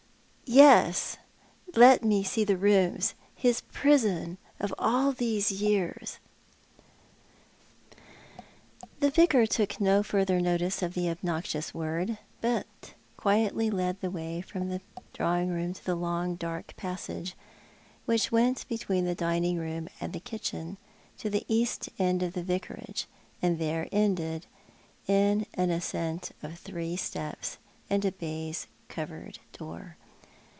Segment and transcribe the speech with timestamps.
[0.61, 1.15] "Yes,
[1.77, 3.13] let me see the rooms—
[3.47, 6.19] his prison of all these years."
[8.99, 14.41] The Vicar took no further notice of the obnoxious word, but quietly led the way
[14.41, 14.81] from the
[15.13, 17.33] drawing room to the long dark passage
[18.03, 20.75] which went between the dining room and kitchen
[21.19, 23.05] to the east end of the Vicarage,
[23.41, 24.47] and there ended
[25.07, 27.57] in an ascent of three steps
[27.89, 29.95] and a baize covered door.